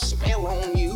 Now. 0.00 0.16
Oh, 0.38 0.72
you 0.76 0.87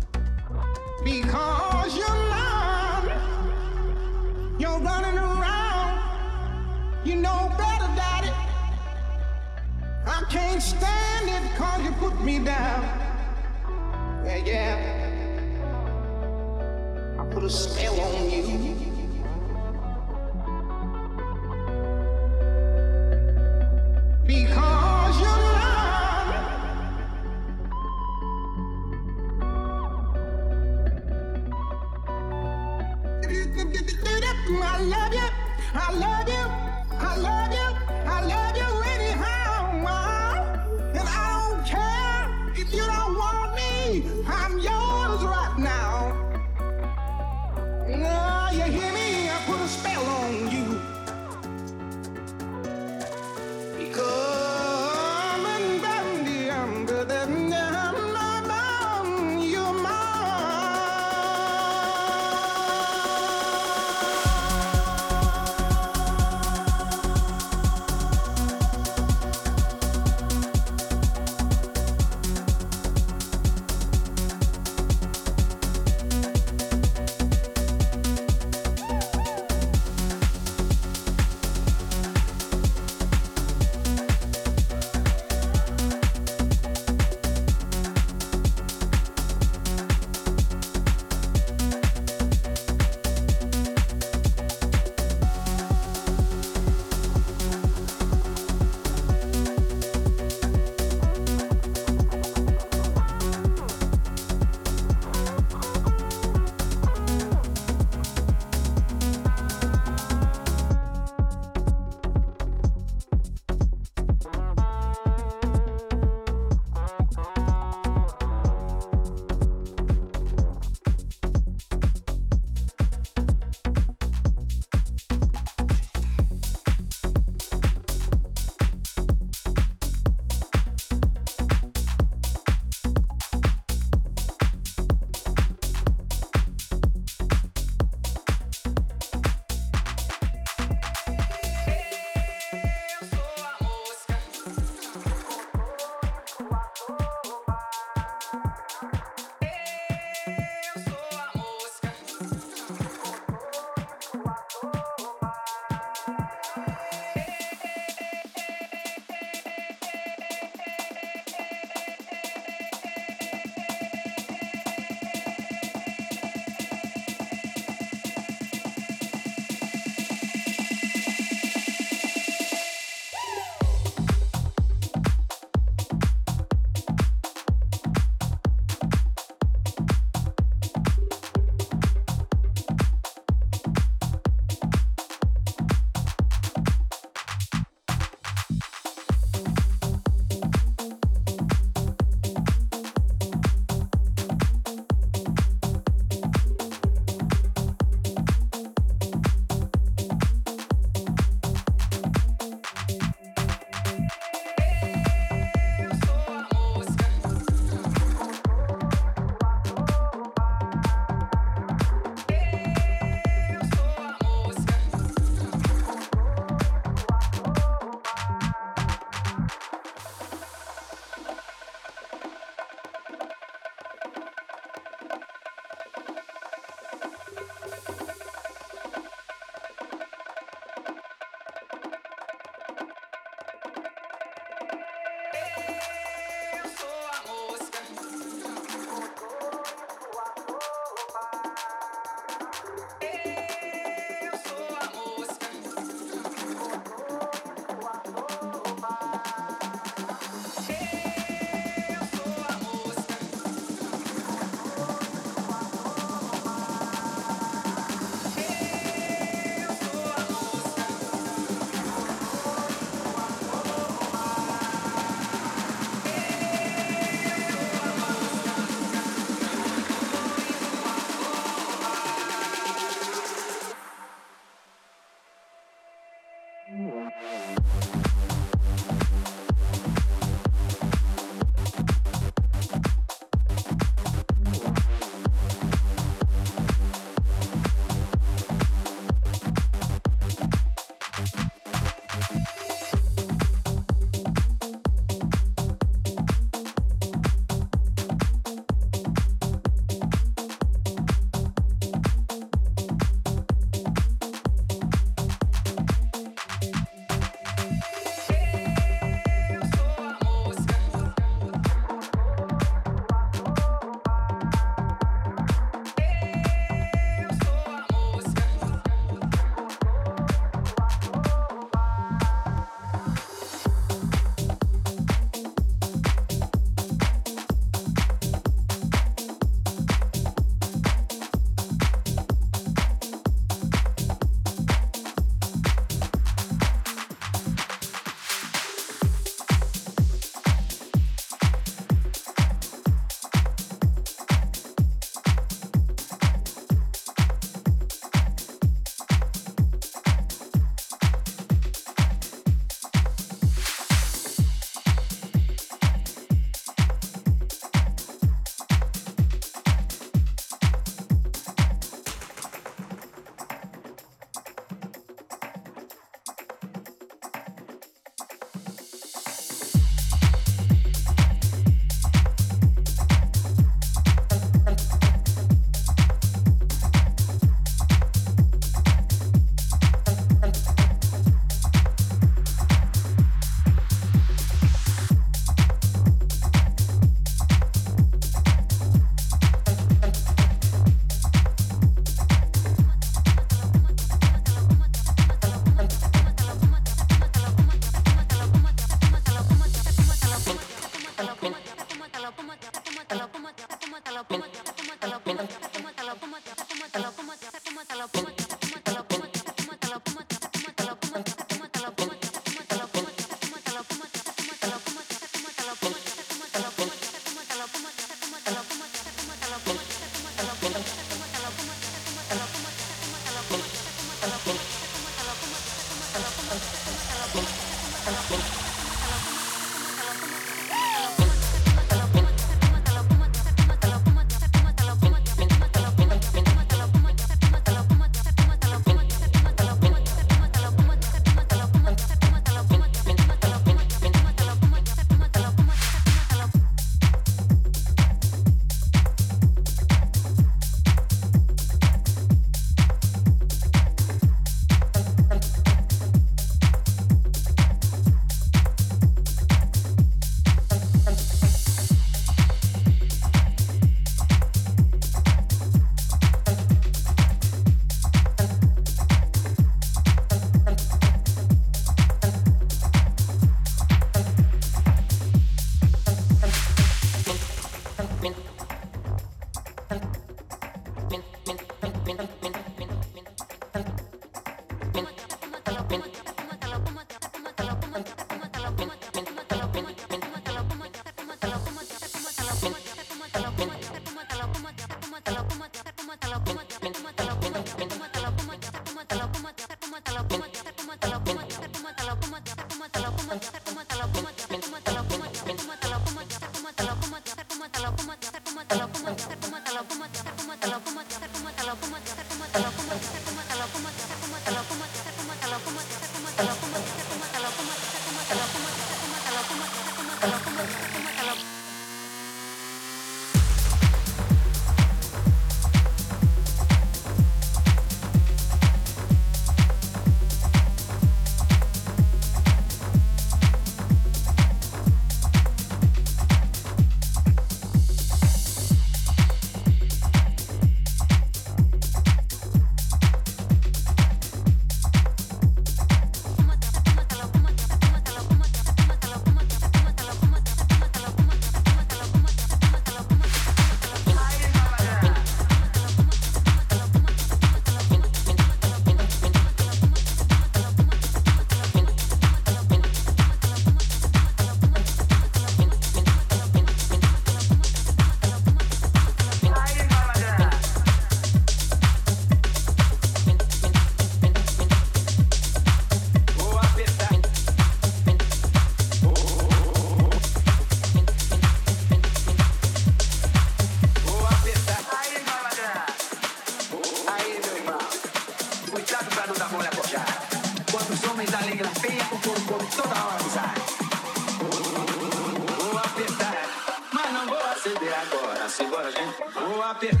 gente. 599.79 599.93
Vou 599.95 600.00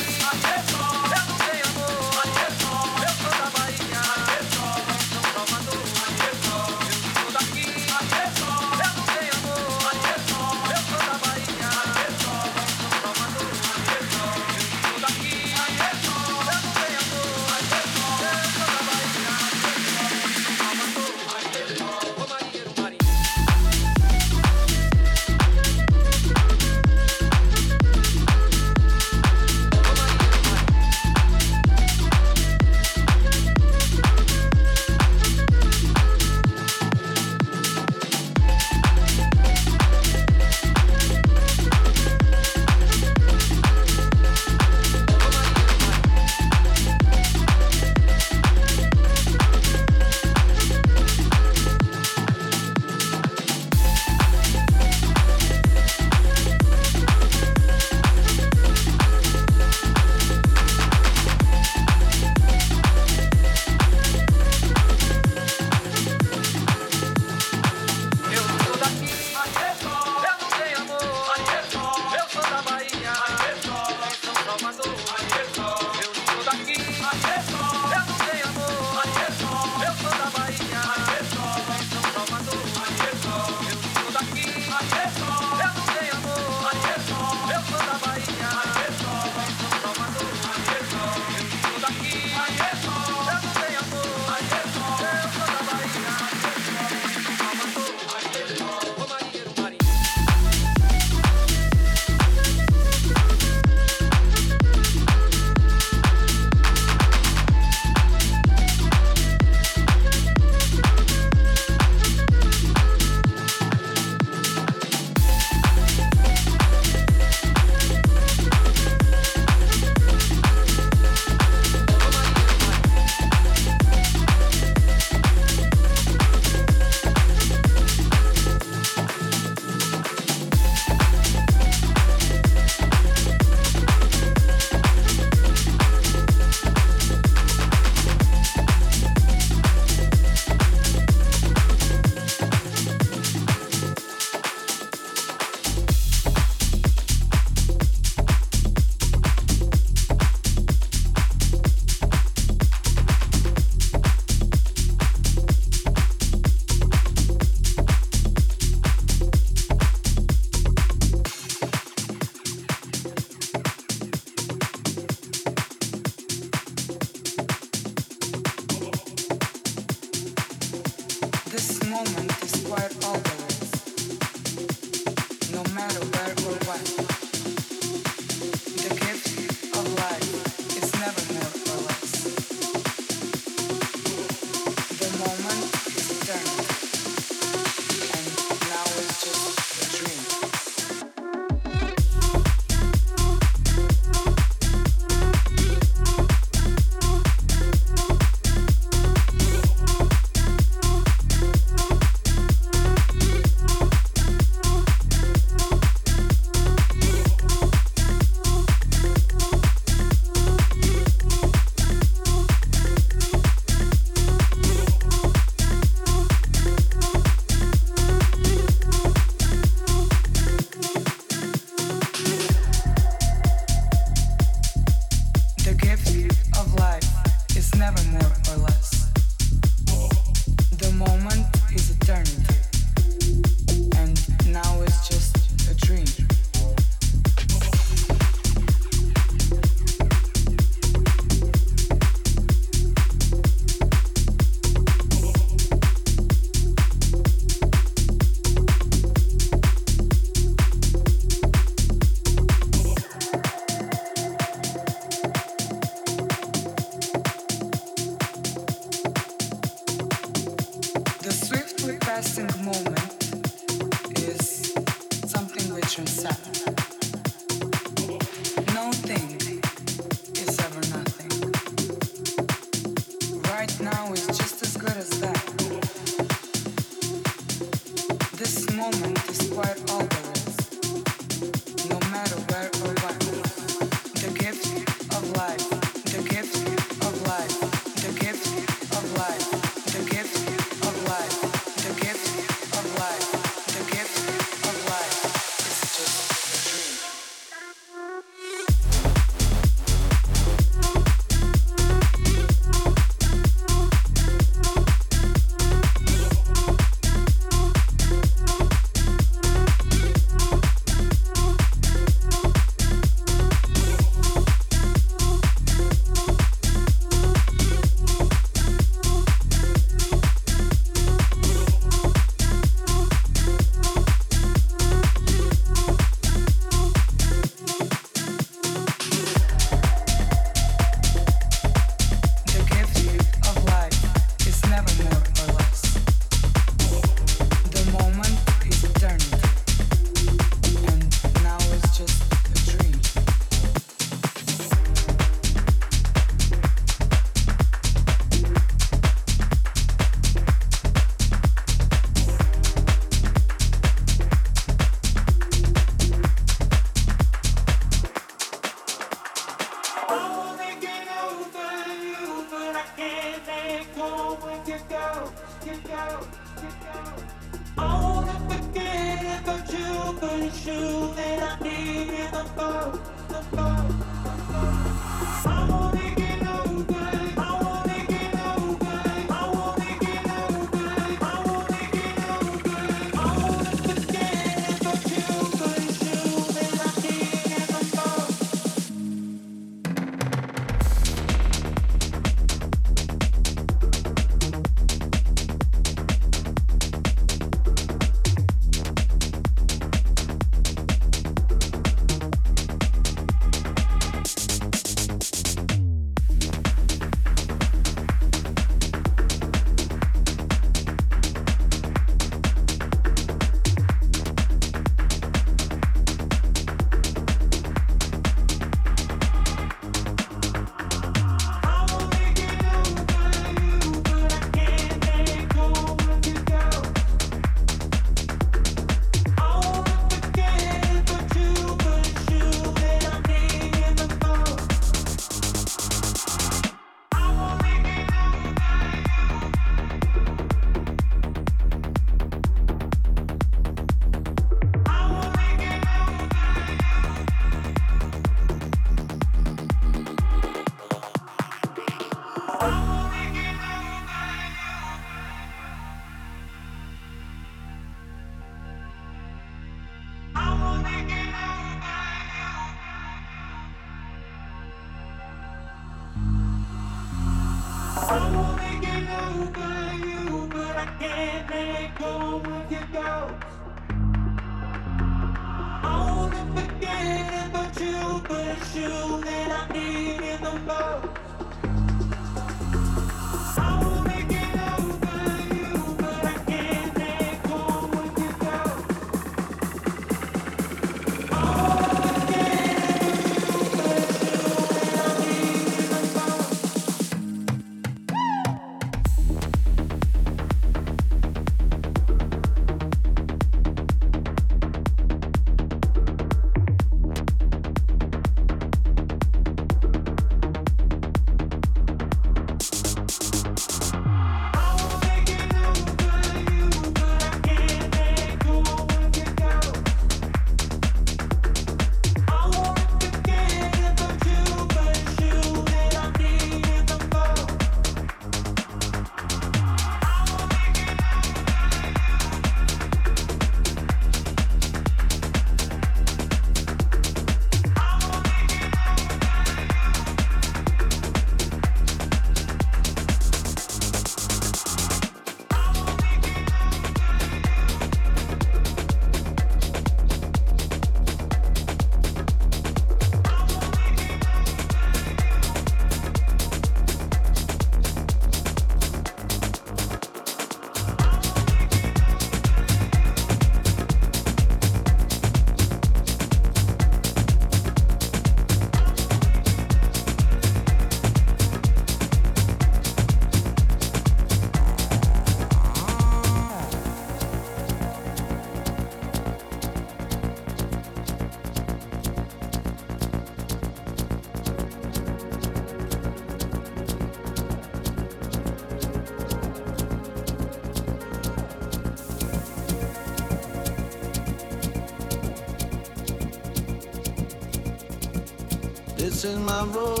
Is 599.23 599.37
my 599.37 599.63
road, 599.65 600.00